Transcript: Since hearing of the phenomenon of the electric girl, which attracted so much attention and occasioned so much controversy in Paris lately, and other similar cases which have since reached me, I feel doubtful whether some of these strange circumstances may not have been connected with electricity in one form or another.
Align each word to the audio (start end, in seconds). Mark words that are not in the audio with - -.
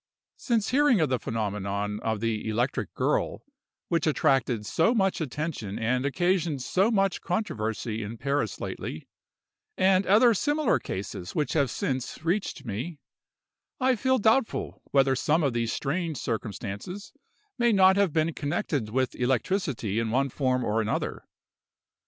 Since 0.37 0.69
hearing 0.69 0.99
of 0.99 1.09
the 1.09 1.19
phenomenon 1.19 1.99
of 1.99 2.21
the 2.21 2.49
electric 2.49 2.91
girl, 2.95 3.43
which 3.87 4.07
attracted 4.07 4.65
so 4.65 4.95
much 4.95 5.21
attention 5.21 5.77
and 5.77 6.07
occasioned 6.07 6.63
so 6.63 6.89
much 6.89 7.21
controversy 7.21 8.01
in 8.01 8.17
Paris 8.17 8.59
lately, 8.59 9.07
and 9.77 10.07
other 10.07 10.33
similar 10.33 10.79
cases 10.79 11.35
which 11.35 11.53
have 11.53 11.69
since 11.69 12.25
reached 12.25 12.65
me, 12.65 12.97
I 13.79 13.95
feel 13.95 14.17
doubtful 14.17 14.81
whether 14.85 15.15
some 15.15 15.43
of 15.43 15.53
these 15.53 15.71
strange 15.71 16.17
circumstances 16.17 17.13
may 17.59 17.71
not 17.71 17.95
have 17.95 18.11
been 18.11 18.33
connected 18.33 18.89
with 18.89 19.13
electricity 19.13 19.99
in 19.99 20.09
one 20.09 20.29
form 20.29 20.63
or 20.65 20.81
another. 20.81 21.27